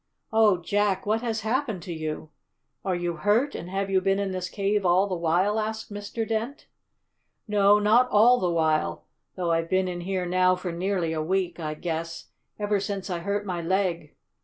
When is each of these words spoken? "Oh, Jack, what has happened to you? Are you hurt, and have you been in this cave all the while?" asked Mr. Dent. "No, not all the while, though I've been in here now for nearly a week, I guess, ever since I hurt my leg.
"Oh, 0.33 0.57
Jack, 0.57 1.05
what 1.05 1.21
has 1.21 1.41
happened 1.41 1.83
to 1.83 1.93
you? 1.93 2.31
Are 2.83 2.95
you 2.95 3.17
hurt, 3.17 3.53
and 3.53 3.69
have 3.69 3.87
you 3.91 4.01
been 4.01 4.17
in 4.17 4.31
this 4.31 4.49
cave 4.49 4.83
all 4.83 5.05
the 5.05 5.13
while?" 5.13 5.59
asked 5.59 5.93
Mr. 5.93 6.27
Dent. 6.27 6.65
"No, 7.47 7.77
not 7.77 8.09
all 8.09 8.39
the 8.39 8.49
while, 8.49 9.05
though 9.35 9.51
I've 9.51 9.69
been 9.69 9.87
in 9.87 10.01
here 10.01 10.25
now 10.25 10.55
for 10.55 10.71
nearly 10.71 11.13
a 11.13 11.21
week, 11.21 11.59
I 11.59 11.75
guess, 11.75 12.29
ever 12.57 12.79
since 12.79 13.11
I 13.11 13.19
hurt 13.19 13.45
my 13.45 13.61
leg. 13.61 14.15